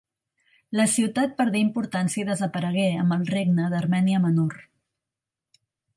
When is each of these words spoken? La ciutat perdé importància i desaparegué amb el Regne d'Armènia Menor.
La 0.79 0.85
ciutat 0.93 1.35
perdé 1.41 1.61
importància 1.65 2.21
i 2.23 2.25
desaparegué 2.31 2.85
amb 3.03 3.15
el 3.19 3.29
Regne 3.35 3.69
d'Armènia 3.75 4.23
Menor. 4.29 4.61